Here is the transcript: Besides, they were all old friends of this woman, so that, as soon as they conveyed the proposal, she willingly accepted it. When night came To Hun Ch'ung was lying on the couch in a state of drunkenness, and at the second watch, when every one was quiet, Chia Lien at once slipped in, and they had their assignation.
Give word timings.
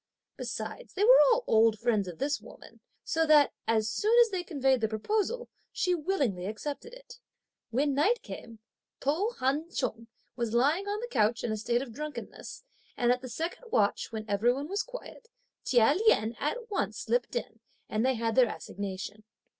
Besides, 0.35 0.95
they 0.95 1.03
were 1.03 1.19
all 1.31 1.43
old 1.45 1.77
friends 1.77 2.07
of 2.07 2.17
this 2.17 2.41
woman, 2.41 2.79
so 3.03 3.23
that, 3.27 3.53
as 3.67 3.87
soon 3.87 4.17
as 4.21 4.31
they 4.31 4.41
conveyed 4.43 4.81
the 4.81 4.87
proposal, 4.87 5.47
she 5.71 5.93
willingly 5.93 6.47
accepted 6.47 6.91
it. 6.91 7.19
When 7.69 7.93
night 7.93 8.23
came 8.23 8.57
To 9.01 9.29
Hun 9.37 9.69
Ch'ung 9.69 10.07
was 10.35 10.55
lying 10.55 10.87
on 10.87 10.99
the 11.01 11.07
couch 11.07 11.43
in 11.43 11.51
a 11.51 11.55
state 11.57 11.83
of 11.83 11.93
drunkenness, 11.93 12.63
and 12.97 13.11
at 13.11 13.21
the 13.21 13.29
second 13.29 13.65
watch, 13.71 14.11
when 14.11 14.25
every 14.27 14.51
one 14.51 14.67
was 14.67 14.81
quiet, 14.81 15.27
Chia 15.63 15.93
Lien 15.93 16.35
at 16.39 16.71
once 16.71 16.97
slipped 16.97 17.35
in, 17.35 17.59
and 17.87 18.03
they 18.03 18.15
had 18.15 18.33
their 18.33 18.47
assignation. 18.49 19.23